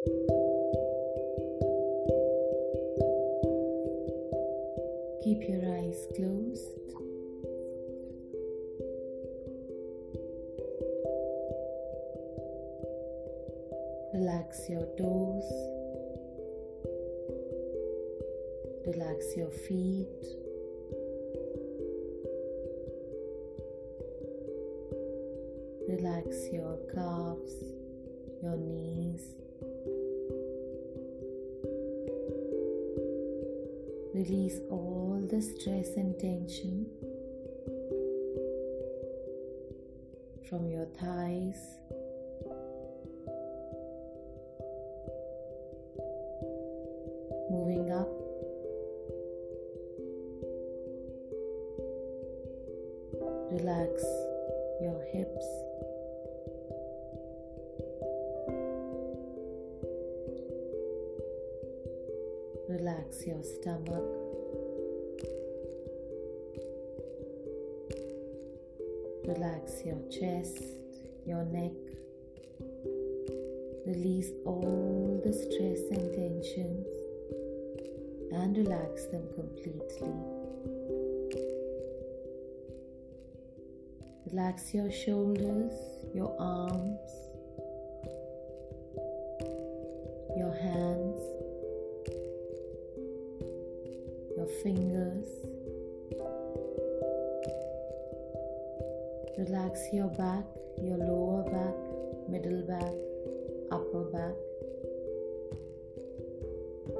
[0.00, 0.12] Keep
[5.46, 6.80] your eyes closed.
[14.14, 15.44] Relax your toes.
[18.86, 20.08] Relax your feet.
[25.86, 27.52] Relax your calves,
[28.42, 29.39] your knees.
[34.20, 36.84] Release all the stress and tension
[40.46, 41.56] from your thighs.
[47.50, 48.10] Moving up.
[53.50, 54.02] Relax
[54.82, 55.69] your hips.
[63.40, 64.04] Your stomach.
[69.26, 70.62] Relax your chest,
[71.26, 71.72] your neck.
[73.86, 76.86] Release all the stress and tensions
[78.32, 80.12] and relax them completely.
[84.30, 85.72] Relax your shoulders,
[86.14, 86.98] your arms,
[100.20, 100.44] back,
[100.82, 101.76] your lower back,
[102.28, 102.92] middle back,
[103.72, 104.36] upper back.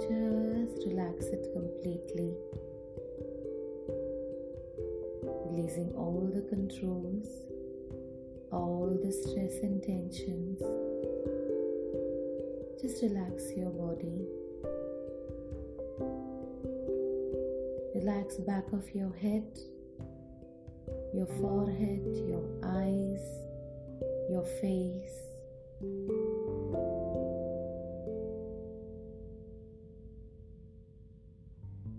[0.00, 2.32] Just relax it completely.
[5.44, 7.28] Releasing all the controls,
[8.52, 10.62] all the stress and tensions.
[12.80, 14.24] Just relax your body.
[17.94, 19.44] Relax back of your head,
[21.12, 23.20] your forehead, your eyes,
[24.30, 25.20] your face.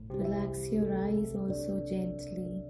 [0.09, 2.63] Relax your eyes also gently.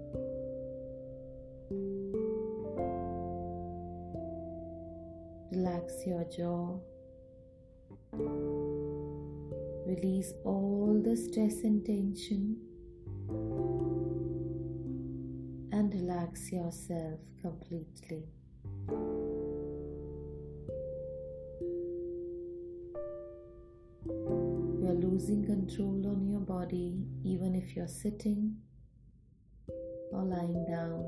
[5.52, 6.78] Relax your jaw.
[9.86, 12.56] Release all the stress and tension
[16.02, 18.24] relax yourself completely.
[24.80, 28.56] You are losing control on your body even if you're sitting
[30.10, 31.04] or lying down.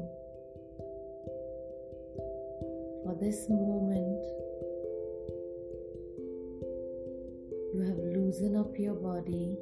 [3.02, 4.24] For this moment,
[7.74, 9.58] you have loosened up your body,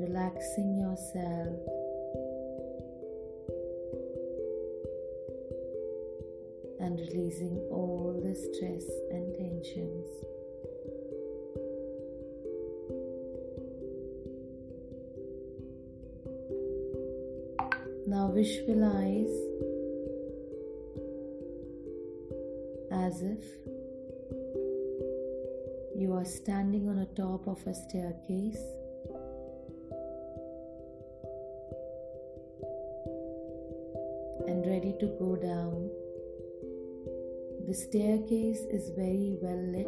[0.00, 1.79] relaxing yourself.
[7.12, 10.06] Releasing all the stress and tensions.
[18.06, 19.36] Now visualize
[22.92, 23.42] as if
[25.96, 28.62] you are standing on a top of a staircase.
[34.46, 35.90] And ready to go down.
[37.70, 39.86] The staircase is very well lit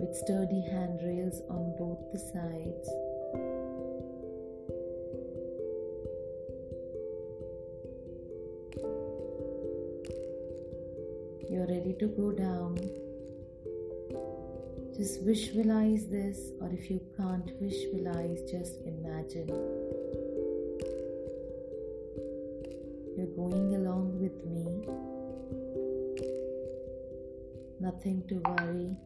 [0.00, 2.88] with sturdy handrails on both the sides.
[11.50, 12.78] You're ready to go down.
[14.96, 19.48] Just visualize this, or if you can't visualize, just imagine.
[23.14, 25.11] You're going along with me.
[27.82, 28.96] Nothing to worry.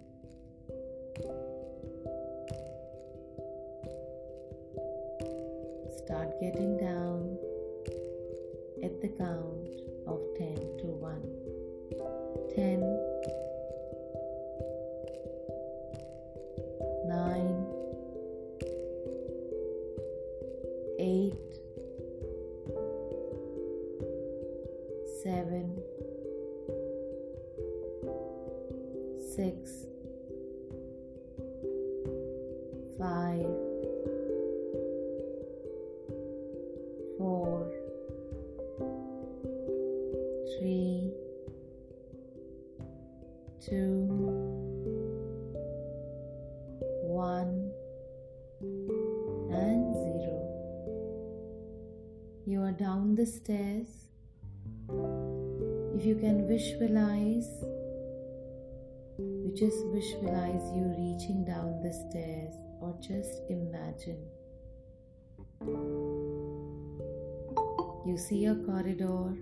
[6.05, 7.39] Start getting down
[8.85, 9.86] at the count
[43.69, 44.07] two,
[47.03, 47.73] one,
[49.51, 50.39] and zero.
[52.47, 53.89] You are down the stairs.
[55.97, 57.51] If you can visualize,
[59.19, 64.23] you just visualize you reaching down the stairs or just imagine.
[68.07, 69.35] You see a corridor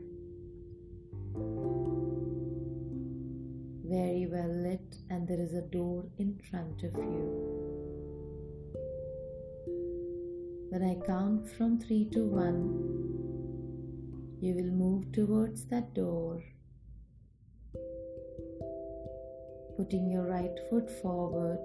[6.50, 7.30] front of you.
[10.70, 16.42] When I count from 3 to 1, you will move towards that door,
[19.76, 21.60] putting your right foot forward.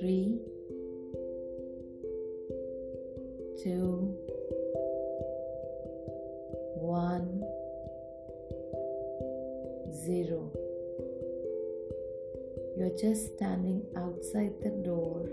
[0.00, 0.40] 3
[3.62, 4.16] 2
[6.74, 7.44] 1
[10.04, 10.61] 0
[12.82, 15.28] you're just standing outside the door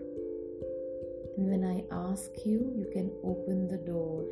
[1.36, 1.78] and when i
[2.10, 4.24] ask you you can open the door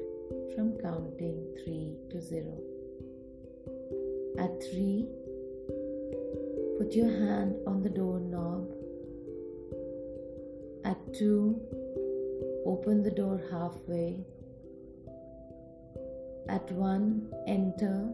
[0.54, 2.46] from counting 3 to 0
[4.38, 5.08] at 3
[6.78, 8.69] put your hand on the doorknob
[10.86, 11.78] at 2
[12.68, 14.25] Open the door halfway.
[16.50, 18.10] At 1, enter.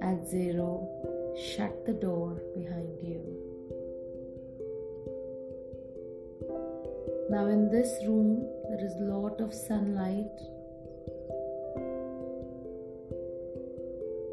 [0.00, 3.20] At 0, shut the door behind you.
[7.30, 10.26] Now, in this room, there is a lot of sunlight,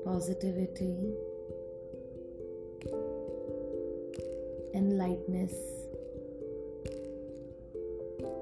[0.04, 1.14] positivity,
[4.74, 5.54] and lightness.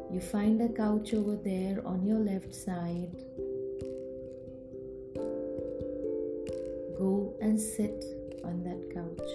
[0.10, 3.12] You find a couch over there on your left side.
[6.98, 8.15] Go and sit
[8.46, 9.32] on that couch.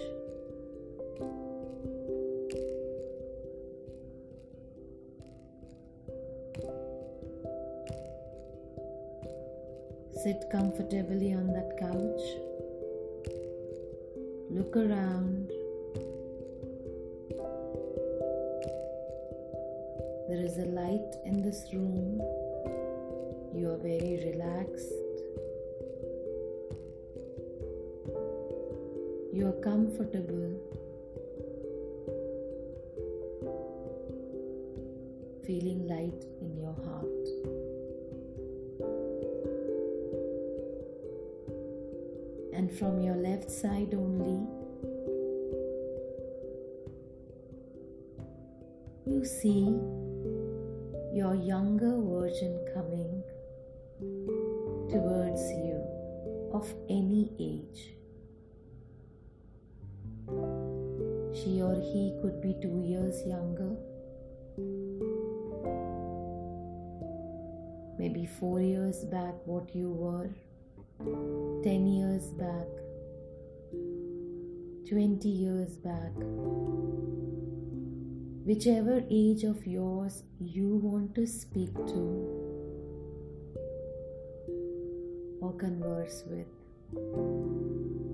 [10.23, 12.25] Sit comfortably on that couch.
[14.51, 15.49] Look around.
[20.29, 22.21] There is a light in this room.
[23.55, 25.00] You are very relaxed.
[29.33, 30.59] You are comfortable.
[35.45, 37.27] Feeling light in your heart.
[42.53, 44.45] And from your left side only,
[49.05, 49.79] you see
[51.15, 53.23] your younger version coming
[54.89, 55.81] towards you
[56.51, 58.00] of any age.
[61.41, 63.75] She or he could be two years younger,
[67.97, 70.29] maybe four years back, what you were,
[71.63, 72.67] ten years back,
[74.87, 76.13] twenty years back.
[78.45, 82.01] Whichever age of yours you want to speak to
[85.41, 88.10] or converse with.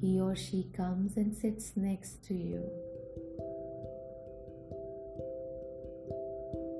[0.00, 2.62] He or she comes and sits next to you.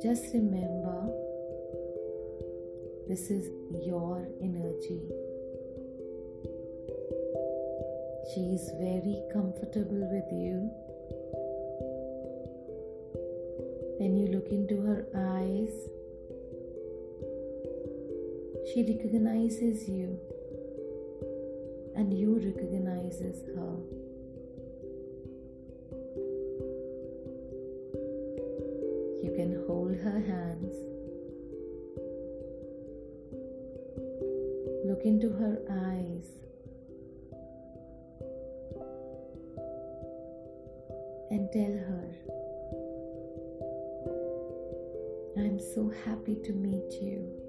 [0.02, 1.12] Just remember
[3.08, 3.50] this is
[3.86, 5.02] your energy.
[8.34, 10.70] She is very comfortable with you
[13.98, 15.74] When you look into her eyes,
[18.70, 20.20] she recognizes you
[21.98, 23.74] and you recognizes her.
[29.20, 30.74] You can hold her hands.
[34.86, 36.28] Look into her eyes.
[41.32, 42.08] And tell her
[45.36, 47.47] I'm so happy to meet you.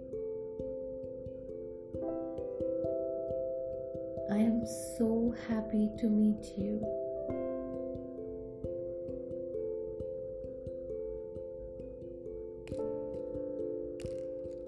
[4.98, 6.80] So happy to meet you.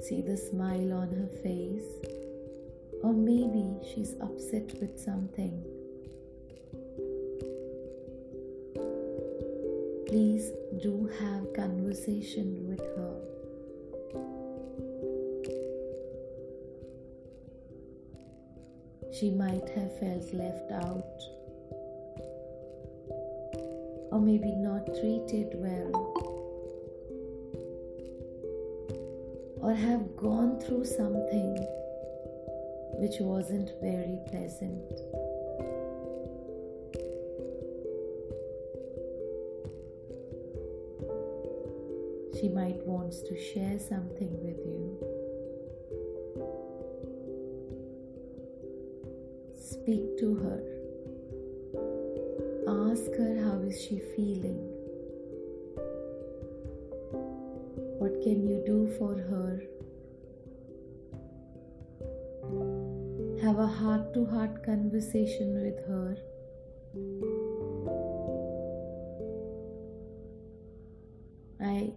[0.01, 1.91] See the smile on her face,
[3.03, 5.63] or maybe she's upset with something.
[10.11, 10.51] please
[10.83, 13.10] do have conversation with her
[19.21, 21.21] She might have felt left out,
[24.11, 25.91] or maybe not treated well,
[29.61, 31.55] or have gone through something
[32.97, 34.91] which wasn't very pleasant.
[42.39, 45.20] She might wants to share something with you.
[49.81, 50.59] Speak to her.
[52.67, 54.59] Ask her how is she feeling.
[57.97, 59.63] What can you do for her?
[63.41, 66.17] Have a heart to heart conversation with her.
[71.59, 71.93] I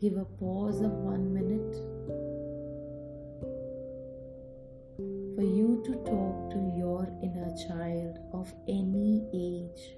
[0.00, 1.74] Give a pause of one minute
[5.84, 9.96] to talk to your inner child of any age.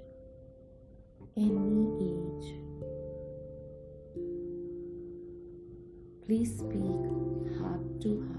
[1.36, 2.54] Any age.
[6.26, 7.00] Please speak
[7.58, 8.29] heart to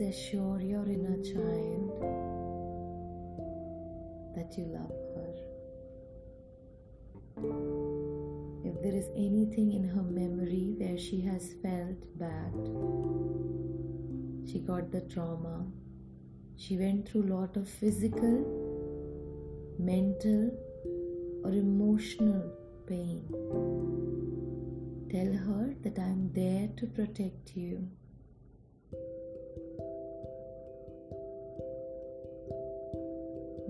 [0.00, 1.90] Please assure your inner child
[4.34, 5.32] that you love her.
[8.64, 12.54] If there is anything in her memory where she has felt bad,
[14.50, 15.66] she got the trauma,
[16.56, 18.46] she went through a lot of physical,
[19.78, 20.50] mental,
[21.44, 22.50] or emotional
[22.86, 23.22] pain.
[25.10, 27.90] Tell her that I am there to protect you.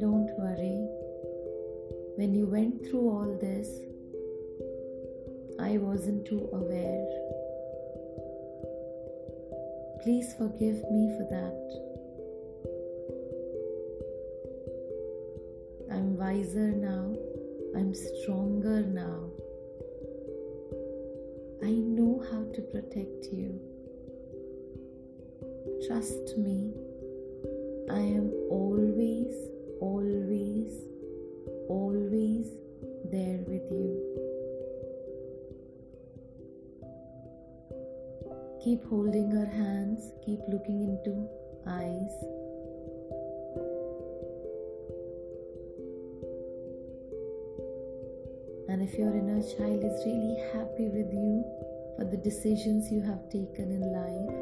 [0.00, 0.88] Don't worry.
[2.16, 3.68] When you went through all this,
[5.60, 7.06] I wasn't too aware.
[10.02, 11.60] Please forgive me for that.
[15.92, 17.14] I'm wiser now.
[17.76, 19.28] I'm stronger now.
[21.62, 23.60] I know how to protect you.
[25.86, 26.72] Trust me,
[27.90, 30.72] I am always always,
[31.68, 32.46] always
[33.10, 34.10] there with you.
[38.62, 41.26] Keep holding her hands, keep looking into
[41.66, 42.12] eyes.
[48.68, 51.42] And if your inner child is really happy with you
[51.96, 54.34] for the decisions you have taken in life,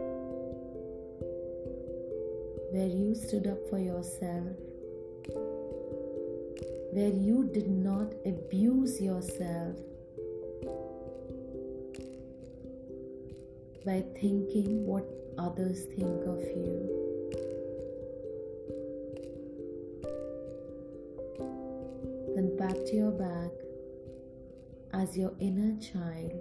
[2.72, 4.67] where you stood up for yourself,
[6.98, 9.76] where you did not abuse yourself
[13.86, 15.06] by thinking what
[15.38, 16.74] others think of you.
[22.34, 23.52] Then pat your back
[24.92, 26.32] as your inner child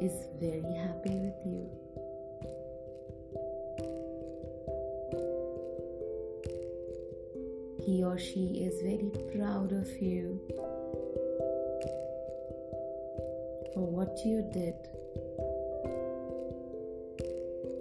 [0.00, 1.87] is very happy with you.
[8.08, 10.40] Or she is very proud of you
[13.74, 14.78] for what you did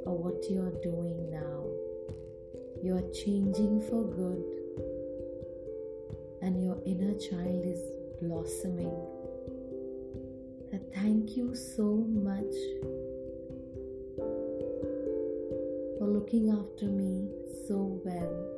[0.05, 1.63] or what you are doing now.
[2.84, 4.43] You are changing for good,
[6.41, 7.79] and your inner child is
[8.22, 8.91] blossoming.
[10.93, 12.53] Thank you so much
[15.98, 17.29] for looking after me
[17.67, 18.56] so well.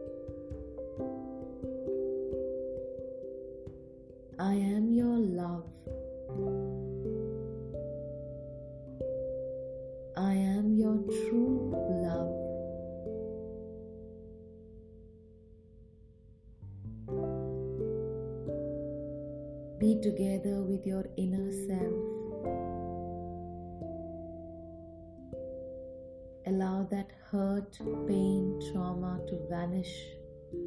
[29.30, 29.94] To vanish,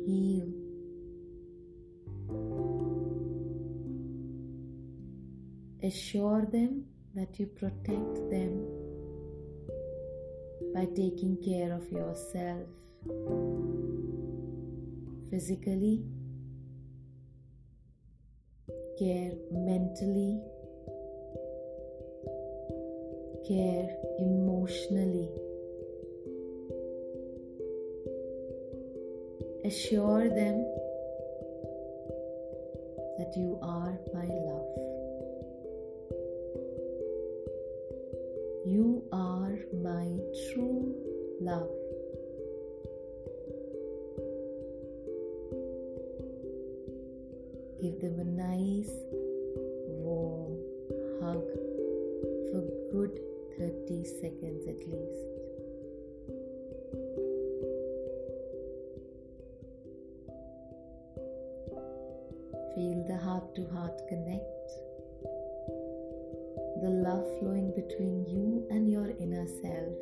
[0.07, 0.49] heal.
[5.83, 8.65] Assure them that you protect them
[10.73, 12.69] by taking care of yourself
[15.29, 16.05] physically,
[18.97, 20.41] care mentally,
[23.49, 25.42] care emotionally.
[29.65, 30.67] Assure them
[33.19, 34.73] that you are my love.
[38.67, 40.19] You are my
[40.51, 40.95] true
[41.41, 41.71] love.
[47.81, 48.91] Give them a nice,
[49.87, 50.59] warm
[51.21, 51.45] hug
[52.51, 53.21] for good
[53.59, 55.32] 30 seconds at least.
[63.93, 64.71] Heart connect
[66.83, 69.99] the love flowing between you and your inner self.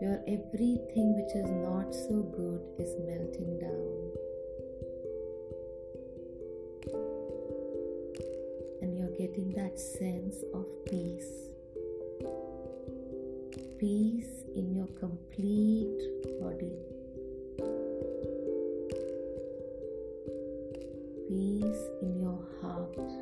[0.00, 4.10] Your everything which is not so good is melting down.
[8.82, 11.48] And you're getting that sense of peace.
[13.78, 16.91] Peace in your complete body.
[21.72, 23.21] Peace in your heart.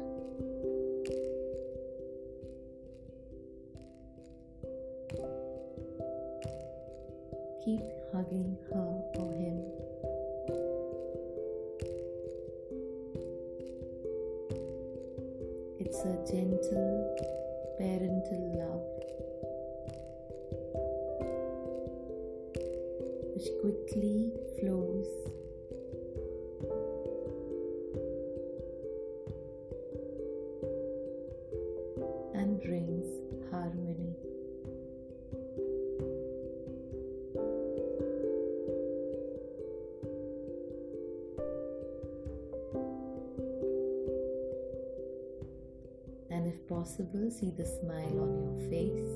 [46.91, 49.11] Possible, see the smile on your face,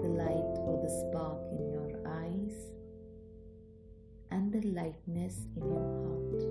[0.00, 2.72] the light or the spark in your eyes,
[4.30, 6.42] and the lightness in your heart.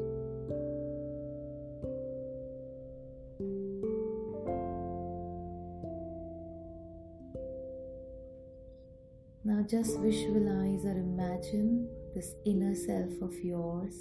[9.44, 13.96] Now just visualize or imagine this inner self of yours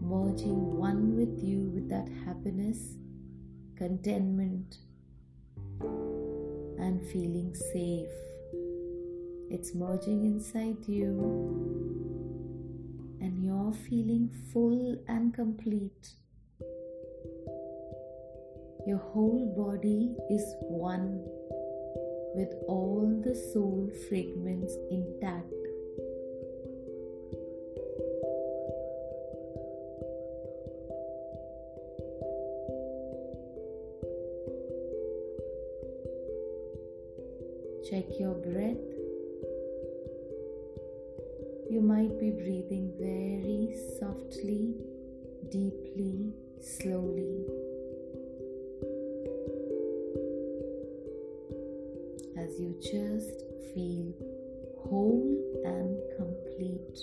[0.00, 2.96] merging one with you with that happiness,
[3.76, 4.78] contentment,
[6.78, 8.08] and feeling safe.
[9.50, 11.10] It's merging inside you,
[13.20, 16.14] and you're feeling full and complete.
[18.86, 21.22] Your whole body is one
[22.34, 25.59] with all the soul fragments intact.
[37.88, 38.76] Check your breath.
[41.70, 44.74] You might be breathing very softly,
[45.48, 47.46] deeply, slowly.
[52.36, 54.12] As you just feel
[54.84, 56.98] whole and complete.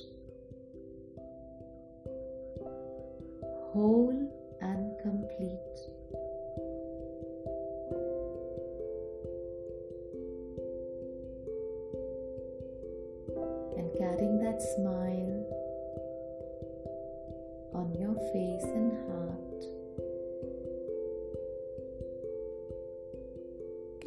[3.73, 4.16] Whole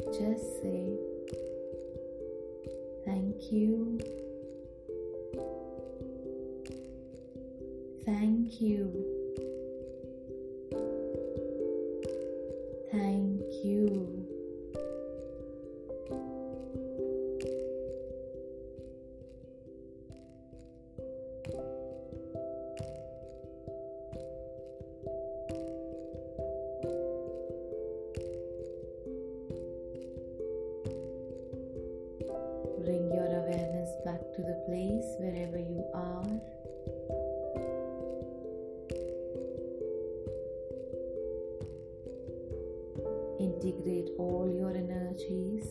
[0.05, 0.97] Just say
[3.05, 3.99] thank you.
[8.05, 9.10] Thank you.
[44.21, 45.65] All your energies.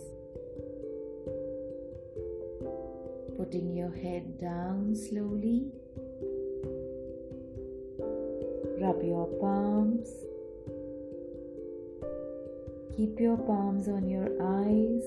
[3.36, 5.70] Putting your head down slowly.
[8.82, 10.08] Rub your palms.
[12.96, 15.04] Keep your palms on your eyes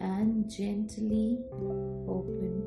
[0.00, 1.40] and gently
[2.08, 2.62] open